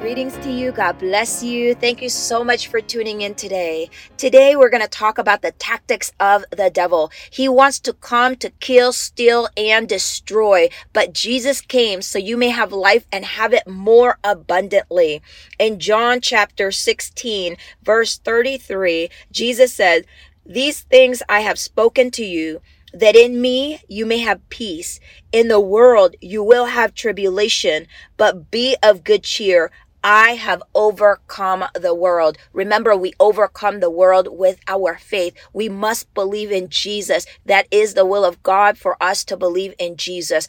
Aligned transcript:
Greetings 0.00 0.36
to 0.44 0.52
you. 0.52 0.72
God 0.72 0.98
bless 0.98 1.42
you. 1.42 1.74
Thank 1.74 2.02
you 2.02 2.10
so 2.10 2.44
much 2.44 2.68
for 2.68 2.82
tuning 2.82 3.22
in 3.22 3.34
today. 3.34 3.88
Today, 4.18 4.54
we're 4.54 4.68
going 4.68 4.82
to 4.82 4.88
talk 4.88 5.16
about 5.16 5.40
the 5.40 5.52
tactics 5.52 6.12
of 6.20 6.44
the 6.50 6.68
devil. 6.68 7.10
He 7.30 7.48
wants 7.48 7.80
to 7.80 7.94
come 7.94 8.36
to 8.36 8.50
kill, 8.50 8.92
steal, 8.92 9.48
and 9.56 9.88
destroy. 9.88 10.68
But 10.92 11.14
Jesus 11.14 11.62
came 11.62 12.02
so 12.02 12.18
you 12.18 12.36
may 12.36 12.50
have 12.50 12.72
life 12.72 13.06
and 13.10 13.24
have 13.24 13.54
it 13.54 13.66
more 13.66 14.18
abundantly. 14.22 15.22
In 15.58 15.80
John 15.80 16.20
chapter 16.20 16.70
16, 16.70 17.56
verse 17.82 18.18
33, 18.18 19.08
Jesus 19.32 19.72
said, 19.72 20.04
These 20.44 20.80
things 20.80 21.22
I 21.26 21.40
have 21.40 21.58
spoken 21.58 22.10
to 22.12 22.24
you 22.24 22.60
that 22.92 23.16
in 23.16 23.40
me 23.40 23.80
you 23.88 24.06
may 24.06 24.18
have 24.18 24.48
peace. 24.48 25.00
In 25.32 25.48
the 25.48 25.60
world 25.60 26.14
you 26.20 26.42
will 26.42 26.66
have 26.66 26.94
tribulation, 26.94 27.86
but 28.16 28.50
be 28.50 28.76
of 28.82 29.04
good 29.04 29.22
cheer. 29.22 29.70
I 30.08 30.36
have 30.36 30.62
overcome 30.72 31.64
the 31.74 31.92
world. 31.92 32.38
Remember, 32.52 32.94
we 32.96 33.14
overcome 33.18 33.80
the 33.80 33.90
world 33.90 34.28
with 34.30 34.60
our 34.68 34.98
faith. 34.98 35.34
We 35.52 35.68
must 35.68 36.14
believe 36.14 36.52
in 36.52 36.68
Jesus. 36.68 37.26
That 37.44 37.66
is 37.72 37.94
the 37.94 38.06
will 38.06 38.24
of 38.24 38.40
God 38.44 38.78
for 38.78 38.96
us 39.02 39.24
to 39.24 39.36
believe 39.36 39.74
in 39.80 39.96
Jesus. 39.96 40.46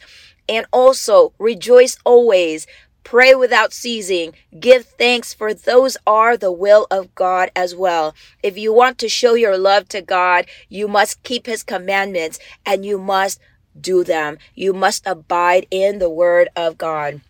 And 0.48 0.64
also 0.72 1.32
rejoice 1.40 1.98
always. 2.04 2.68
Pray 3.02 3.34
without 3.34 3.72
ceasing. 3.72 4.34
Give 4.60 4.86
thanks, 4.86 5.34
for 5.34 5.52
those 5.52 5.96
are 6.06 6.36
the 6.36 6.52
will 6.52 6.86
of 6.88 7.12
God 7.16 7.50
as 7.56 7.74
well. 7.74 8.14
If 8.44 8.56
you 8.56 8.72
want 8.72 8.96
to 8.98 9.08
show 9.08 9.34
your 9.34 9.58
love 9.58 9.88
to 9.88 10.00
God, 10.00 10.46
you 10.68 10.86
must 10.86 11.24
keep 11.24 11.46
His 11.46 11.64
commandments 11.64 12.38
and 12.64 12.86
you 12.86 12.96
must 12.96 13.40
do 13.80 14.04
them. 14.04 14.38
You 14.54 14.72
must 14.72 15.04
abide 15.04 15.66
in 15.72 15.98
the 15.98 16.10
Word 16.10 16.48
of 16.54 16.78
God. 16.78 17.22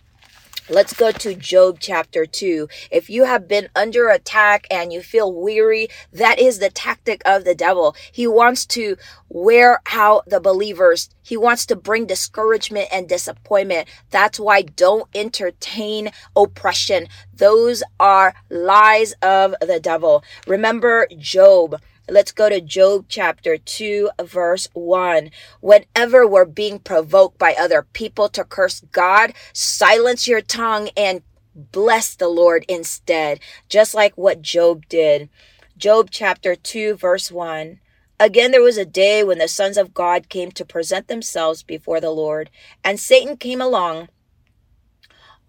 Let's 0.71 0.93
go 0.93 1.13
to 1.13 1.35
Job 1.35 1.79
chapter 1.81 2.27
2. 2.27 2.69
If 2.91 3.09
you 3.09 3.25
have 3.25 3.49
been 3.49 3.71
under 3.75 4.11
attack 4.11 4.67
and 4.71 4.93
you 4.93 5.01
feel 5.01 5.33
weary, 5.33 5.89
that 6.13 6.39
is 6.39 6.59
the 6.59 6.69
tactic 6.69 7.23
of 7.25 7.45
the 7.45 7.55
devil. 7.55 7.97
He 8.13 8.27
wants 8.27 8.67
to 8.67 8.99
wear 9.31 9.81
out 9.91 10.29
the 10.29 10.41
believers. 10.41 11.09
He 11.23 11.39
wants 11.39 11.65
to 11.67 11.77
bring 11.77 12.05
discouragement 12.05 12.89
and 12.93 13.09
disappointment. 13.09 13.89
That's 14.11 14.39
why 14.39 14.61
don't 14.61 15.09
entertain 15.15 16.11
oppression. 16.37 17.09
Those 17.35 17.83
are 17.99 18.35
lies 18.51 19.15
of 19.23 19.55
the 19.63 19.81
devil. 19.81 20.23
Remember 20.47 21.09
Job. 21.17 21.81
Let's 22.11 22.33
go 22.33 22.49
to 22.49 22.63
Job 22.63 23.05
chapter 23.09 23.59
2, 23.59 24.11
verse 24.23 24.67
1. 24.73 25.31
Whenever 25.61 26.27
we're 26.27 26.47
being 26.47 26.79
provoked 26.79 27.37
by 27.37 27.55
other 27.55 27.83
people 27.93 28.31
to 28.31 28.45
curse 28.45 28.81
God, 28.93 29.35
silence 29.53 30.27
your 30.27 30.41
tongue 30.41 30.89
and 30.97 31.21
bless 31.55 32.15
the 32.15 32.29
Lord 32.29 32.65
instead, 32.67 33.41
just 33.69 33.93
like 33.95 34.17
what 34.17 34.41
Job 34.41 34.89
did. 34.89 35.29
Job 35.77 36.09
chapter 36.11 36.57
2, 36.57 36.95
verse 36.95 37.31
1. 37.31 37.79
Again, 38.19 38.53
there 38.53 38.63
was 38.63 38.79
a 38.79 38.87
day 38.87 39.23
when 39.23 39.37
the 39.37 39.47
sons 39.47 39.77
of 39.77 39.93
God 39.93 40.31
came 40.31 40.51
to 40.53 40.65
present 40.65 41.09
themselves 41.09 41.63
before 41.63 42.01
the 42.01 42.11
Lord, 42.11 42.49
and 42.83 42.99
Satan 42.99 43.37
came 43.37 43.61
along. 43.61 44.09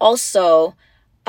Also, 0.01 0.75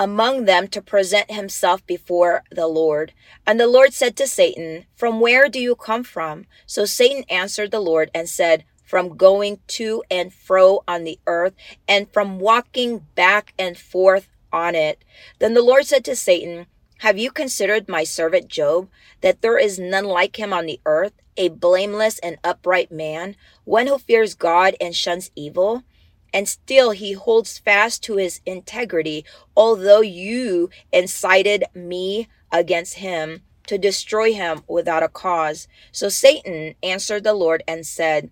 among 0.01 0.47
them 0.47 0.67
to 0.67 0.81
present 0.81 1.31
himself 1.31 1.87
before 1.87 2.43
the 2.51 2.67
Lord. 2.67 3.13
And 3.47 3.61
the 3.61 3.67
Lord 3.67 3.93
said 3.93 4.17
to 4.17 4.27
Satan, 4.27 4.87
From 4.97 5.21
where 5.21 5.47
do 5.51 5.61
you 5.61 5.77
come 5.77 6.05
from? 6.05 6.47
So 6.65 6.87
Satan 6.87 7.23
answered 7.29 7.71
the 7.71 7.81
Lord 7.81 8.11
and 8.15 8.27
said, 8.27 8.65
From 8.83 9.19
going 9.19 9.61
to 9.69 10.03
and 10.11 10.33
fro 10.33 10.83
on 10.89 11.05
the 11.05 11.21
earth, 11.27 11.53
and 11.87 12.11
from 12.11 12.39
walking 12.41 13.05
back 13.15 13.53
and 13.59 13.77
forth 13.77 14.31
on 14.51 14.75
it. 14.75 15.05
Then 15.39 15.53
the 15.53 15.63
Lord 15.63 15.85
said 15.85 16.07
to 16.07 16.17
Satan, 16.17 16.65
Have 17.01 17.19
you 17.19 17.31
considered 17.31 17.87
my 17.87 18.05
servant 18.05 18.49
Job, 18.49 18.89
that 19.21 19.43
there 19.43 19.59
is 19.59 19.79
none 19.79 20.07
like 20.07 20.39
him 20.39 20.55
on 20.55 20.65
the 20.65 20.81
earth, 20.87 21.13
a 21.37 21.51
blameless 21.51 22.19
and 22.21 22.39
upright 22.43 22.91
man, 22.91 23.37
one 23.65 23.87
who 23.87 23.99
fears 23.99 24.35
God 24.35 24.77
and 24.81 24.97
shuns 24.97 25.31
evil? 25.37 25.85
And 26.33 26.49
still 26.49 26.91
he 26.91 27.13
holds 27.13 27.59
fast 27.59 28.03
to 28.05 28.17
his 28.17 28.41
integrity, 28.47 29.25
although 29.57 30.01
you 30.01 30.71
incited 30.93 31.65
me 31.75 32.29
against 32.53 32.95
him 32.95 33.43
to 33.67 33.79
destroy 33.79 34.33
him 34.33 34.63
without 34.67 35.03
a 35.03 35.09
cause. 35.09 35.69
So 35.93 36.09
Satan 36.09 36.75
answered 36.83 37.25
the 37.25 37.35
Lord 37.35 37.63
and 37.69 37.87
said, 37.87 38.31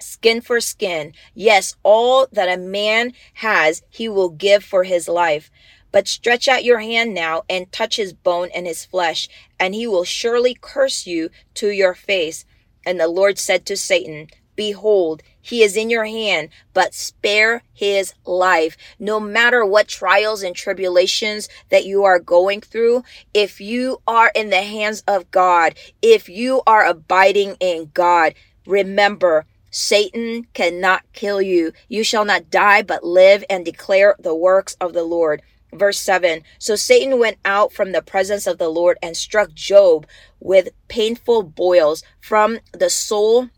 Skin 0.00 0.40
for 0.40 0.60
skin. 0.60 1.12
Yes, 1.34 1.76
all 1.82 2.28
that 2.32 2.48
a 2.48 2.60
man 2.60 3.12
has, 3.34 3.82
he 3.88 4.08
will 4.08 4.30
give 4.30 4.64
for 4.64 4.84
his 4.84 5.08
life. 5.08 5.50
But 5.90 6.06
stretch 6.06 6.48
out 6.48 6.64
your 6.64 6.80
hand 6.80 7.14
now 7.14 7.44
and 7.48 7.70
touch 7.72 7.96
his 7.96 8.12
bone 8.12 8.50
and 8.54 8.66
his 8.66 8.84
flesh, 8.84 9.28
and 9.58 9.74
he 9.74 9.86
will 9.86 10.04
surely 10.04 10.56
curse 10.60 11.06
you 11.06 11.30
to 11.54 11.70
your 11.70 11.94
face. 11.94 12.44
And 12.84 13.00
the 13.00 13.08
Lord 13.08 13.38
said 13.38 13.64
to 13.66 13.76
Satan, 13.76 14.28
Behold, 14.58 15.22
he 15.40 15.62
is 15.62 15.76
in 15.76 15.88
your 15.88 16.06
hand, 16.06 16.48
but 16.74 16.92
spare 16.92 17.62
his 17.72 18.12
life. 18.26 18.76
No 18.98 19.20
matter 19.20 19.64
what 19.64 19.86
trials 19.86 20.42
and 20.42 20.56
tribulations 20.56 21.48
that 21.68 21.86
you 21.86 22.02
are 22.02 22.18
going 22.18 22.60
through, 22.62 23.04
if 23.32 23.60
you 23.60 24.02
are 24.08 24.32
in 24.34 24.50
the 24.50 24.62
hands 24.62 25.04
of 25.06 25.30
God, 25.30 25.76
if 26.02 26.28
you 26.28 26.60
are 26.66 26.84
abiding 26.84 27.56
in 27.60 27.92
God, 27.94 28.34
remember, 28.66 29.46
Satan 29.70 30.48
cannot 30.54 31.04
kill 31.12 31.40
you. 31.40 31.72
You 31.88 32.02
shall 32.02 32.24
not 32.24 32.50
die, 32.50 32.82
but 32.82 33.04
live 33.04 33.44
and 33.48 33.64
declare 33.64 34.16
the 34.18 34.34
works 34.34 34.76
of 34.80 34.92
the 34.92 35.04
Lord. 35.04 35.40
Verse 35.72 36.00
7 36.00 36.42
So 36.58 36.74
Satan 36.74 37.20
went 37.20 37.38
out 37.44 37.72
from 37.72 37.92
the 37.92 38.02
presence 38.02 38.48
of 38.48 38.58
the 38.58 38.70
Lord 38.70 38.98
and 39.00 39.16
struck 39.16 39.54
Job 39.54 40.04
with 40.40 40.70
painful 40.88 41.44
boils 41.44 42.02
from 42.20 42.58
the 42.72 42.90
sole 42.90 43.50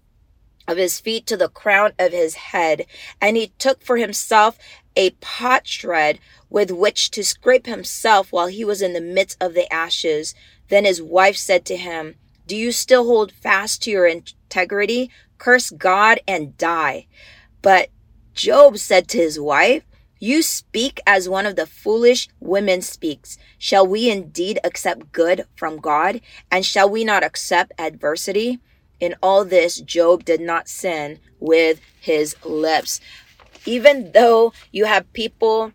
of 0.71 0.79
his 0.79 1.01
feet 1.01 1.27
to 1.27 1.37
the 1.37 1.49
crown 1.49 1.93
of 1.99 2.13
his 2.13 2.37
head, 2.37 2.87
and 3.21 3.37
he 3.37 3.49
took 3.59 3.83
for 3.83 3.97
himself 3.97 4.57
a 4.97 5.11
potsherd 5.21 6.21
with 6.49 6.71
which 6.71 7.11
to 7.11 7.25
scrape 7.25 7.67
himself 7.67 8.33
while 8.33 8.47
he 8.47 8.65
was 8.65 8.81
in 8.81 8.93
the 8.93 9.01
midst 9.01 9.37
of 9.41 9.55
the 9.55 9.71
ashes. 9.73 10.35
Then 10.69 10.85
his 10.85 11.03
wife 11.03 11.37
said 11.37 11.65
to 11.67 11.77
him, 11.77 12.15
Do 12.47 12.57
you 12.57 12.71
still 12.71 13.05
hold 13.07 13.33
fast 13.33 13.83
to 13.83 13.91
your 13.91 14.07
integrity? 14.07 15.11
Curse 15.39 15.71
God 15.71 16.21
and 16.29 16.57
die. 16.57 17.07
But 17.63 17.89
Job 18.33 18.79
said 18.79 19.09
to 19.09 19.19
his 19.19 19.41
wife, 19.41 19.83
You 20.21 20.43
speak 20.43 21.01
as 21.05 21.29
one 21.29 21.47
of 21.47 21.57
the 21.57 21.67
foolish 21.67 22.29
women 22.39 22.81
speaks. 22.81 23.39
Shall 23.59 23.87
we 23.87 24.09
indeed 24.09 24.61
accept 24.63 25.13
good 25.13 25.47
from 25.57 25.79
God? 25.79 26.21
And 26.51 26.65
shall 26.65 26.89
we 26.89 27.05
not 27.05 27.25
accept 27.25 27.73
adversity? 27.77 28.61
In 29.01 29.15
all 29.23 29.45
this, 29.45 29.81
Job 29.81 30.25
did 30.25 30.41
not 30.41 30.69
sin 30.69 31.19
with 31.41 31.81
his 32.01 32.37
lips. 32.45 33.01
Even 33.67 34.13
though 34.13 34.53
you 34.73 34.85
have 34.85 35.13
people 35.13 35.73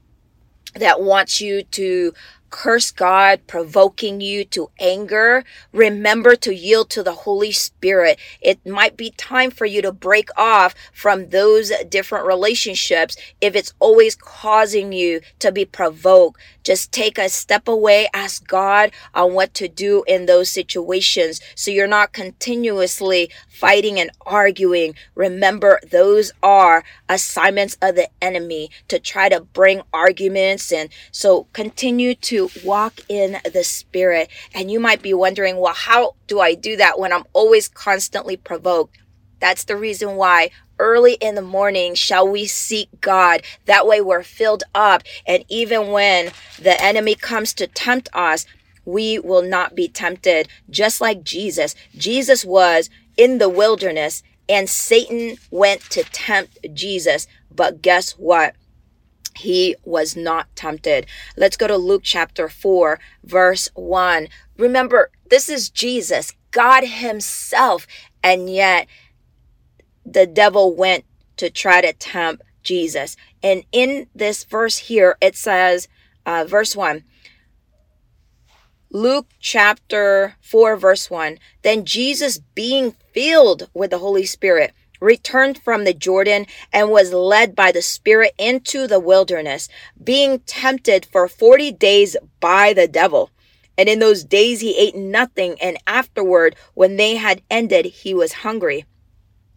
that 0.76 1.02
want 1.02 1.42
you 1.42 1.64
to 1.64 2.14
curse 2.50 2.92
God, 2.92 3.42
provoking 3.48 4.22
you 4.22 4.46
to 4.46 4.70
anger, 4.80 5.44
remember 5.72 6.36
to 6.38 6.54
yield 6.54 6.90
to 6.92 7.04
the 7.04 7.14
Holy 7.14 7.52
Spirit. 7.52 8.20
It 8.42 8.66
might 8.66 8.98
be 8.98 9.12
time 9.12 9.52
for 9.52 9.66
you 9.66 9.82
to 9.82 9.92
break 9.92 10.30
off 10.38 10.76
from 10.94 11.30
those 11.30 11.72
different 11.90 12.26
relationships 12.26 13.16
if 13.42 13.56
it's 13.56 13.74
always 13.80 14.16
causing 14.16 14.92
you 14.94 15.22
to 15.40 15.52
be 15.52 15.66
provoked. 15.66 16.40
Just 16.64 16.92
take 16.92 17.18
a 17.18 17.30
step 17.30 17.68
away, 17.68 18.10
ask 18.14 18.48
God 18.48 18.92
on 19.14 19.34
what 19.34 19.54
to 19.56 19.68
do 19.68 20.04
in 20.08 20.26
those 20.26 20.50
situations 20.50 21.40
so 21.56 21.72
you're 21.72 21.88
not 21.88 22.14
continuously 22.14 23.30
fighting 23.48 24.00
and 24.00 24.12
arguing. 24.26 24.96
Remember, 25.14 25.80
those 25.90 26.32
are 26.42 26.84
assignments 27.08 27.78
of 27.82 27.96
the 27.96 28.10
enemy 28.22 28.72
to 28.88 29.00
try 29.00 29.30
to 29.30 29.42
bring 29.42 29.82
arguments. 29.94 30.72
And 30.72 30.90
so 31.12 31.48
continue 31.54 32.16
to 32.16 32.35
walk 32.64 33.00
in 33.10 33.38
the 33.52 33.64
spirit. 33.64 34.30
And 34.54 34.72
you 34.72 34.80
might 34.80 35.02
be 35.02 35.14
wondering, 35.14 35.58
well, 35.58 35.74
how 35.74 36.16
do 36.28 36.40
I 36.40 36.56
do 36.56 36.76
that 36.78 37.00
when 37.00 37.12
I'm 37.12 37.26
always 37.34 37.68
constantly 37.68 38.38
provoked? 38.38 38.98
That's 39.40 39.66
the 39.66 39.76
reason 39.76 40.16
why 40.16 40.50
early 40.80 41.14
in 41.16 41.36
the 41.36 41.42
morning 41.42 41.96
shall 41.96 42.28
we 42.28 42.46
seek 42.46 42.90
God. 43.02 43.42
That 43.66 43.88
way 43.88 44.02
we're 44.02 44.24
filled 44.24 44.64
up. 44.74 45.04
And 45.28 45.44
even 45.50 45.92
when 45.92 46.32
the 46.60 46.82
enemy 46.82 47.16
comes 47.16 47.54
to 47.56 47.68
tempt 47.68 48.10
us, 48.14 48.46
we 48.86 49.20
will 49.20 49.42
not 49.42 49.76
be 49.76 49.88
tempted. 49.88 50.48
Just 50.70 51.02
like 51.02 51.24
Jesus. 51.24 51.76
Jesus 51.96 52.46
was 52.46 52.90
in 53.18 53.38
the 53.38 53.50
wilderness 53.50 54.24
and 54.48 54.70
Satan 54.70 55.38
went 55.50 55.82
to 55.92 56.04
tempt 56.04 56.58
Jesus. 56.74 57.28
But 57.54 57.82
guess 57.82 58.12
what? 58.14 58.56
He 59.38 59.76
was 59.84 60.16
not 60.16 60.54
tempted. 60.56 61.06
Let's 61.36 61.58
go 61.58 61.68
to 61.68 61.78
Luke 61.78 62.04
chapter 62.04 62.48
4, 62.50 63.00
verse 63.24 63.70
1. 63.76 64.28
Remember, 64.58 65.12
this 65.30 65.50
is 65.50 65.70
Jesus, 65.70 66.34
God 66.52 66.84
Himself, 66.86 67.86
and 68.24 68.50
yet 68.50 68.88
the 70.06 70.26
devil 70.26 70.76
went 70.76 71.06
to 71.38 71.50
try 71.50 71.82
to 71.82 71.94
tempt 71.94 72.44
Jesus. 72.64 73.18
And 73.44 73.64
in 73.72 74.08
this 74.16 74.44
verse 74.44 74.78
here, 74.78 75.18
it 75.22 75.36
says, 75.36 75.88
Uh, 76.26 76.46
verse 76.48 76.76
1. 76.76 77.04
Luke 78.92 79.28
chapter 79.40 80.36
4, 80.42 80.78
verse 80.78 81.10
1. 81.10 81.38
Then 81.64 81.84
Jesus, 81.84 82.40
being 82.56 82.96
filled 83.14 83.70
with 83.74 83.92
the 83.92 83.98
Holy 83.98 84.26
Spirit, 84.26 84.74
returned 85.00 85.58
from 85.58 85.84
the 85.84 85.94
Jordan 85.94 86.46
and 86.72 86.90
was 86.90 87.14
led 87.14 87.56
by 87.56 87.72
the 87.72 87.82
Spirit 87.82 88.34
into 88.38 88.88
the 88.88 89.00
wilderness, 89.00 89.70
being 90.04 90.40
tempted 90.40 91.06
for 91.06 91.28
40 91.28 91.72
days 91.74 92.18
by 92.40 92.74
the 92.74 92.88
devil. 92.88 93.32
And 93.78 93.90
in 93.90 94.00
those 94.00 94.24
days 94.24 94.62
he 94.62 94.78
ate 94.78 94.96
nothing, 94.96 95.58
and 95.62 95.78
afterward, 95.86 96.56
when 96.74 96.96
they 96.96 97.16
had 97.16 97.42
ended, 97.50 97.86
he 97.86 98.14
was 98.14 98.34
hungry. 98.34 98.86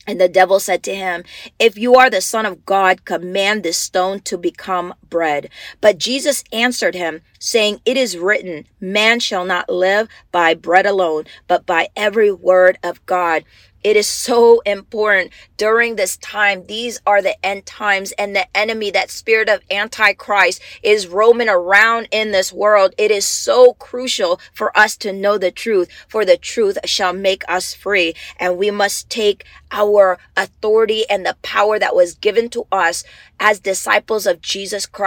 And 0.08 0.18
the 0.18 0.28
devil 0.28 0.58
said 0.58 0.82
to 0.84 0.94
him, 0.94 1.24
If 1.58 1.76
you 1.76 1.94
are 1.96 2.08
the 2.08 2.22
Son 2.22 2.46
of 2.46 2.64
God, 2.64 3.04
command 3.04 3.62
this 3.62 3.76
stone 3.76 4.20
to 4.20 4.38
become 4.38 4.94
bread. 5.08 5.50
But 5.80 5.98
Jesus 5.98 6.44
answered 6.52 6.94
him, 6.94 7.22
saying, 7.38 7.80
It 7.84 7.96
is 7.96 8.18
written, 8.18 8.66
Man 8.80 9.20
shall 9.20 9.44
not 9.44 9.68
live 9.68 10.08
by 10.32 10.54
bread 10.54 10.86
alone, 10.86 11.24
but 11.46 11.66
by 11.66 11.88
every 11.96 12.32
word 12.32 12.78
of 12.82 13.04
God. 13.06 13.44
It 13.84 13.96
is 13.96 14.08
so 14.08 14.60
important 14.66 15.32
during 15.56 15.94
this 15.94 16.16
time. 16.16 16.66
These 16.66 17.00
are 17.06 17.22
the 17.22 17.42
end 17.46 17.64
times 17.64 18.12
and 18.18 18.34
the 18.34 18.46
enemy, 18.56 18.90
that 18.90 19.10
spirit 19.10 19.48
of 19.48 19.62
antichrist 19.70 20.60
is 20.82 21.06
roaming 21.06 21.48
around 21.48 22.08
in 22.10 22.32
this 22.32 22.52
world. 22.52 22.92
It 22.98 23.12
is 23.12 23.24
so 23.24 23.74
crucial 23.74 24.40
for 24.52 24.76
us 24.76 24.96
to 24.98 25.12
know 25.12 25.38
the 25.38 25.52
truth, 25.52 25.88
for 26.08 26.24
the 26.24 26.36
truth 26.36 26.76
shall 26.84 27.12
make 27.12 27.44
us 27.48 27.72
free. 27.72 28.14
And 28.38 28.58
we 28.58 28.72
must 28.72 29.08
take 29.10 29.44
our 29.70 30.18
authority 30.36 31.08
and 31.08 31.24
the 31.24 31.36
power 31.42 31.78
that 31.78 31.94
was 31.94 32.14
given 32.14 32.48
to 32.50 32.66
us 32.72 33.04
as 33.38 33.60
disciples 33.60 34.26
of 34.26 34.42
Jesus 34.42 34.86
Christ 34.86 34.97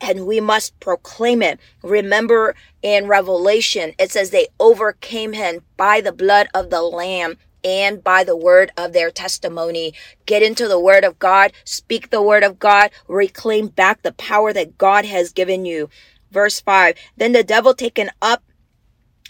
and 0.00 0.26
we 0.26 0.40
must 0.40 0.78
proclaim 0.80 1.42
it. 1.42 1.58
Remember 1.82 2.54
in 2.82 3.06
Revelation, 3.06 3.94
it 3.98 4.10
says 4.10 4.30
they 4.30 4.48
overcame 4.58 5.32
him 5.32 5.62
by 5.76 6.00
the 6.00 6.12
blood 6.12 6.48
of 6.54 6.70
the 6.70 6.82
lamb 6.82 7.36
and 7.64 8.02
by 8.02 8.24
the 8.24 8.36
word 8.36 8.72
of 8.76 8.92
their 8.92 9.10
testimony. 9.10 9.92
Get 10.26 10.42
into 10.42 10.68
the 10.68 10.80
word 10.80 11.04
of 11.04 11.18
God, 11.18 11.52
speak 11.64 12.10
the 12.10 12.22
word 12.22 12.42
of 12.42 12.58
God, 12.58 12.90
reclaim 13.08 13.68
back 13.68 14.02
the 14.02 14.12
power 14.12 14.52
that 14.52 14.78
God 14.78 15.04
has 15.04 15.32
given 15.32 15.64
you. 15.64 15.88
Verse 16.30 16.60
5 16.60 16.94
Then 17.16 17.32
the 17.32 17.44
devil 17.44 17.74
taken 17.74 18.10
up 18.22 18.42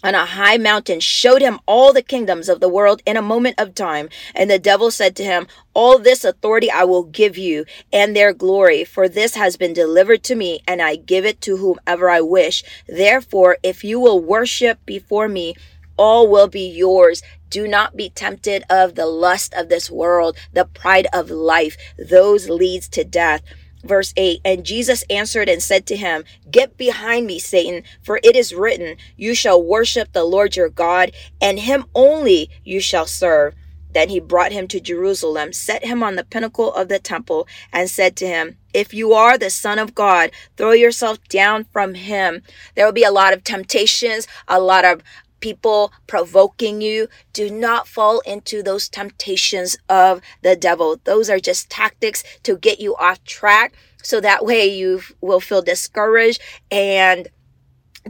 on 0.02 0.14
a 0.14 0.24
high 0.24 0.56
mountain 0.56 1.00
showed 1.00 1.42
him 1.42 1.60
all 1.66 1.92
the 1.92 2.02
kingdoms 2.02 2.48
of 2.48 2.60
the 2.60 2.68
world 2.68 3.02
in 3.04 3.16
a 3.16 3.22
moment 3.22 3.56
of 3.58 3.74
time. 3.74 4.08
And 4.34 4.50
the 4.50 4.58
devil 4.58 4.90
said 4.90 5.16
to 5.16 5.24
him, 5.24 5.46
All 5.74 5.98
this 5.98 6.24
authority 6.24 6.70
I 6.70 6.84
will 6.84 7.04
give 7.04 7.36
you 7.36 7.64
and 7.92 8.14
their 8.14 8.32
glory, 8.32 8.84
for 8.84 9.08
this 9.08 9.34
has 9.34 9.56
been 9.56 9.72
delivered 9.72 10.22
to 10.24 10.34
me, 10.34 10.60
and 10.66 10.80
I 10.80 10.96
give 10.96 11.24
it 11.24 11.40
to 11.42 11.56
whomever 11.56 12.08
I 12.08 12.20
wish. 12.20 12.62
Therefore, 12.86 13.58
if 13.62 13.84
you 13.84 14.00
will 14.00 14.20
worship 14.20 14.84
before 14.86 15.28
me, 15.28 15.54
all 15.96 16.28
will 16.28 16.48
be 16.48 16.66
yours. 16.66 17.22
Do 17.50 17.68
not 17.68 17.96
be 17.96 18.08
tempted 18.08 18.64
of 18.70 18.94
the 18.94 19.06
lust 19.06 19.52
of 19.54 19.68
this 19.68 19.90
world, 19.90 20.36
the 20.52 20.64
pride 20.64 21.08
of 21.12 21.30
life. 21.30 21.76
Those 21.98 22.48
leads 22.48 22.88
to 22.90 23.04
death. 23.04 23.42
Verse 23.84 24.12
8 24.16 24.40
And 24.44 24.64
Jesus 24.64 25.04
answered 25.10 25.48
and 25.48 25.62
said 25.62 25.86
to 25.86 25.96
him, 25.96 26.24
Get 26.50 26.76
behind 26.76 27.26
me, 27.26 27.38
Satan, 27.38 27.82
for 28.02 28.20
it 28.22 28.36
is 28.36 28.54
written, 28.54 28.96
You 29.16 29.34
shall 29.34 29.62
worship 29.62 30.12
the 30.12 30.24
Lord 30.24 30.56
your 30.56 30.68
God, 30.68 31.12
and 31.40 31.58
him 31.58 31.86
only 31.94 32.50
you 32.64 32.80
shall 32.80 33.06
serve. 33.06 33.54
Then 33.92 34.08
he 34.08 34.20
brought 34.20 34.52
him 34.52 34.68
to 34.68 34.80
Jerusalem, 34.80 35.52
set 35.52 35.84
him 35.84 36.02
on 36.02 36.14
the 36.14 36.24
pinnacle 36.24 36.72
of 36.72 36.88
the 36.88 37.00
temple, 37.00 37.48
and 37.72 37.90
said 37.90 38.14
to 38.16 38.26
him, 38.26 38.56
If 38.72 38.94
you 38.94 39.12
are 39.14 39.36
the 39.36 39.50
Son 39.50 39.78
of 39.78 39.94
God, 39.94 40.30
throw 40.56 40.72
yourself 40.72 41.18
down 41.28 41.64
from 41.64 41.94
him. 41.94 42.42
There 42.76 42.84
will 42.84 42.92
be 42.92 43.02
a 43.02 43.10
lot 43.10 43.32
of 43.32 43.42
temptations, 43.42 44.28
a 44.46 44.60
lot 44.60 44.84
of 44.84 45.02
people 45.40 45.92
provoking 46.06 46.80
you. 46.80 47.08
Do 47.32 47.50
not 47.50 47.88
fall 47.88 48.20
into 48.20 48.62
those 48.62 48.88
temptations 48.88 49.76
of 49.88 50.20
the 50.42 50.56
devil. 50.56 51.00
Those 51.04 51.28
are 51.28 51.40
just 51.40 51.70
tactics 51.70 52.22
to 52.42 52.56
get 52.56 52.80
you 52.80 52.94
off 52.96 53.22
track. 53.24 53.72
So 54.02 54.20
that 54.20 54.44
way 54.44 54.66
you 54.66 55.02
will 55.20 55.40
feel 55.40 55.62
discouraged 55.62 56.40
and 56.70 57.28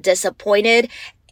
disappointed 0.01 0.89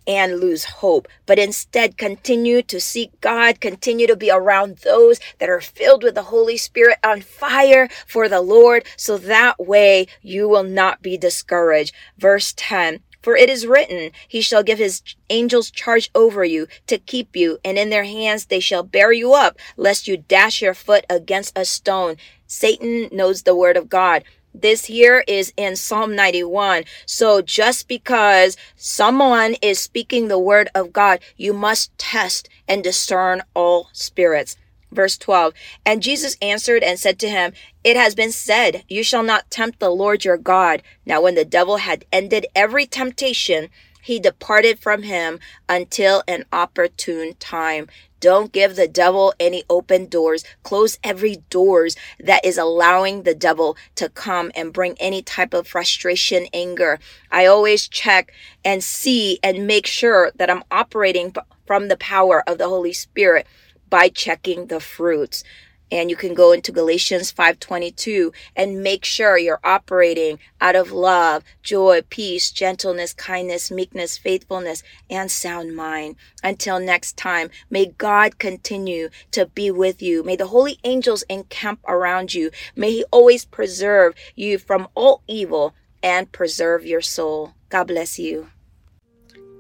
and 0.09 0.41
lose 0.41 0.65
hope, 0.65 1.07
but 1.27 1.39
instead 1.39 1.99
continue 1.99 2.63
to 2.63 2.81
seek 2.81 3.21
God, 3.21 3.61
continue 3.61 4.07
to 4.07 4.17
be 4.17 4.31
around 4.31 4.79
those 4.79 5.21
that 5.39 5.51
are 5.51 5.61
filled 5.61 6.03
with 6.03 6.15
the 6.15 6.23
Holy 6.23 6.57
Spirit 6.57 6.97
on 7.05 7.21
fire 7.21 7.91
for 8.07 8.27
the 8.27 8.41
Lord, 8.41 8.87
so 8.97 9.19
that 9.19 9.61
way 9.61 10.07
you 10.23 10.49
will 10.49 10.65
not 10.65 11.03
be 11.03 11.19
discouraged. 11.19 11.95
Verse 12.17 12.55
10 12.57 13.01
for 13.29 13.37
it 13.37 13.51
is 13.51 13.67
written, 13.67 14.11
He 14.27 14.41
shall 14.41 14.63
give 14.63 14.79
His 14.79 15.03
angels 15.29 15.71
charge 15.71 16.11
over 16.15 16.47
you 16.47 16.67
to 16.87 16.97
keep 16.97 17.37
you, 17.37 17.59
and 17.63 17.77
in 17.77 17.91
their 17.91 18.05
hands 18.05 18.47
they 18.47 18.59
shall 18.59 18.83
bear 18.83 19.13
you 19.13 19.35
up, 19.35 19.59
lest 19.77 20.09
you 20.09 20.17
dash 20.17 20.63
your 20.63 20.73
foot 20.73 21.05
against 21.11 21.53
a 21.55 21.67
stone. 21.67 22.17
Satan 22.47 23.11
knows 23.13 23.43
the 23.43 23.55
word 23.55 23.77
of 23.77 23.91
God. 23.91 24.25
This 24.55 24.87
here 24.87 25.25
is 25.29 25.53
in 25.59 25.77
Psalm 25.77 26.17
91. 26.17 26.85
So 27.05 27.43
just 27.43 27.87
because 27.87 28.57
someone 28.77 29.57
is 29.61 29.79
speaking 29.79 30.29
the 30.29 30.39
word 30.39 30.71
of 30.75 30.91
God, 30.91 31.21
you 31.37 31.53
must 31.53 31.91
test 31.99 32.49
and 32.67 32.83
discern 32.83 33.43
all 33.53 33.91
spirits. 33.93 34.57
Verse 34.91 35.17
12 35.19 35.53
And 35.85 36.03
Jesus 36.03 36.37
answered 36.41 36.83
and 36.83 36.99
said 36.99 37.19
to 37.21 37.29
him, 37.29 37.53
It 37.85 37.97
has 37.97 38.15
been 38.15 38.33
said, 38.33 38.85
You 38.89 39.03
shall 39.03 39.23
not 39.23 39.51
tempt 39.51 39.81
the 39.81 39.91
Lord 39.91 40.25
your 40.25 40.39
God. 40.39 40.83
Now, 41.05 41.21
when 41.21 41.35
the 41.35 41.45
devil 41.45 41.79
had 41.79 42.05
ended 42.13 42.47
every 42.55 42.87
temptation, 42.87 43.69
he 44.01 44.19
departed 44.19 44.79
from 44.79 45.03
him 45.03 45.39
until 45.69 46.23
an 46.27 46.45
opportune 46.53 47.35
time. 47.39 47.89
Don't 48.21 48.53
give 48.53 48.75
the 48.75 48.89
devil 48.89 49.35
any 49.39 49.65
open 49.69 50.07
doors. 50.07 50.45
Close 50.63 50.99
every 51.05 51.37
doors 51.51 51.95
that 52.19 52.45
is 52.45 52.59
allowing 52.59 53.23
the 53.23 53.35
devil 53.35 53.77
to 53.97 54.09
come 54.09 54.51
and 54.55 54.73
bring 54.73 54.97
any 54.99 55.23
type 55.23 55.55
of 55.55 55.69
frustration, 55.69 56.47
anger. 56.53 56.99
I 57.31 57.47
always 57.47 57.87
check 57.87 58.33
and 58.65 58.83
see 58.83 59.39
and 59.43 59.67
make 59.67 59.87
sure 59.87 60.33
that 60.37 60.51
I'm 60.51 60.65
operating 60.71 61.35
from 61.67 61.89
the 61.89 61.97
power 61.99 62.43
of 62.49 62.59
the 62.59 62.69
Holy 62.69 62.93
Spirit 62.93 63.47
by 63.89 64.09
checking 64.09 64.67
the 64.67 64.81
fruits 64.81 65.45
and 65.91 66.11
you 66.11 66.17
can 66.17 66.35
go 66.35 66.53
into 66.53 66.73
Galatians 66.73 67.33
5:22 67.33 68.33
and 68.55 68.83
make 68.83 69.05
sure 69.05 69.39
you're 69.39 69.61
operating 69.65 70.39
out 70.61 70.77
of 70.77 70.93
love, 70.93 71.45
joy, 71.63 72.03
peace, 72.11 72.51
gentleness, 72.51 73.13
kindness, 73.15 73.71
meekness, 73.71 74.19
faithfulness, 74.19 74.83
and 75.09 75.31
sound 75.31 75.75
mind. 75.75 76.17
Until 76.43 76.79
next 76.79 77.17
time, 77.17 77.51
may 77.71 77.87
God 77.87 78.39
continue 78.39 79.09
to 79.31 79.47
be 79.47 79.71
with 79.71 80.03
you. 80.03 80.23
May 80.23 80.37
the 80.37 80.49
holy 80.49 80.79
angels 80.85 81.23
encamp 81.29 81.81
around 81.87 82.35
you. 82.35 82.51
May 82.77 82.93
he 82.93 83.05
always 83.11 83.45
preserve 83.45 84.15
you 84.35 84.59
from 84.59 84.89
all 84.95 85.23
evil 85.27 85.75
and 86.03 86.31
preserve 86.31 86.85
your 86.87 87.01
soul. 87.01 87.55
God 87.71 87.89
bless 87.89 88.19
you. 88.19 88.49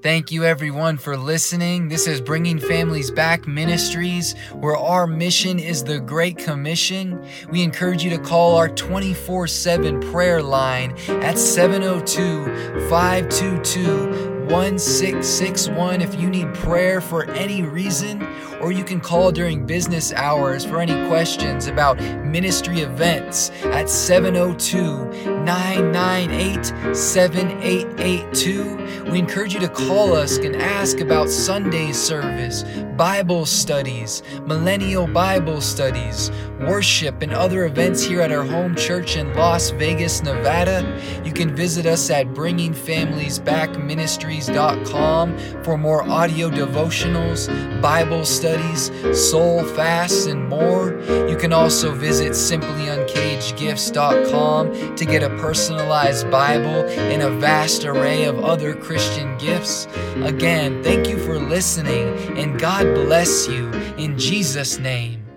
Thank 0.00 0.30
you, 0.30 0.44
everyone, 0.44 0.96
for 0.96 1.16
listening. 1.16 1.88
This 1.88 2.06
is 2.06 2.20
Bringing 2.20 2.60
Families 2.60 3.10
Back 3.10 3.48
Ministries, 3.48 4.36
where 4.52 4.76
our 4.76 5.08
mission 5.08 5.58
is 5.58 5.82
the 5.82 5.98
Great 5.98 6.38
Commission. 6.38 7.20
We 7.50 7.64
encourage 7.64 8.04
you 8.04 8.10
to 8.10 8.18
call 8.18 8.54
our 8.54 8.68
24 8.68 9.48
7 9.48 10.00
prayer 10.12 10.40
line 10.40 10.92
at 11.08 11.36
702 11.36 12.88
522 12.88 14.27
1661 14.50 16.00
if 16.00 16.18
you 16.18 16.30
need 16.30 16.54
prayer 16.54 17.02
for 17.02 17.28
any 17.30 17.62
reason, 17.62 18.26
or 18.60 18.72
you 18.72 18.82
can 18.82 18.98
call 18.98 19.30
during 19.30 19.66
business 19.66 20.10
hours 20.12 20.64
for 20.64 20.80
any 20.80 21.06
questions 21.06 21.66
about 21.66 21.98
ministry 22.24 22.80
events 22.80 23.50
at 23.64 23.90
702 23.90 25.34
998 25.44 26.96
7882. 26.96 29.10
We 29.10 29.18
encourage 29.18 29.52
you 29.52 29.60
to 29.60 29.68
call 29.68 30.14
us 30.14 30.38
and 30.38 30.56
ask 30.56 31.00
about 31.00 31.28
Sunday 31.28 31.92
service, 31.92 32.62
Bible 32.96 33.44
studies, 33.44 34.22
millennial 34.46 35.06
Bible 35.06 35.60
studies, 35.60 36.30
worship, 36.60 37.22
and 37.22 37.32
other 37.32 37.64
events 37.66 38.02
here 38.02 38.20
at 38.20 38.32
our 38.32 38.42
home 38.44 38.74
church 38.74 39.16
in 39.16 39.32
Las 39.34 39.70
Vegas, 39.70 40.20
Nevada. 40.22 40.82
You 41.24 41.32
can 41.32 41.54
visit 41.54 41.86
us 41.86 42.10
at 42.10 42.34
Bringing 42.34 42.74
Families 42.74 43.38
Back 43.38 43.78
Ministries 43.78 44.48
for 44.48 45.76
more 45.78 46.02
audio 46.02 46.50
devotionals, 46.50 47.48
Bible 47.80 48.24
studies, 48.24 48.90
soul 49.30 49.62
fasts, 49.64 50.26
and 50.26 50.48
more. 50.48 50.98
You 51.28 51.36
can 51.36 51.52
also 51.52 51.92
visit 51.92 52.32
simplyuncagedgifts.com 52.32 54.96
to 54.96 55.04
get 55.04 55.22
a 55.22 55.28
personalized 55.36 56.28
Bible 56.30 56.88
and 56.88 57.22
a 57.22 57.30
vast 57.38 57.84
array 57.84 58.24
of 58.24 58.42
other 58.44 58.74
Christian 58.74 59.36
gifts. 59.38 59.86
Again, 60.22 60.82
thank 60.82 61.06
you 61.08 61.18
for 61.18 61.38
listening, 61.38 62.08
and 62.38 62.58
God 62.58 62.94
bless 62.94 63.46
you 63.46 63.68
in 63.96 64.18
Jesus' 64.18 64.78
name. 64.78 65.27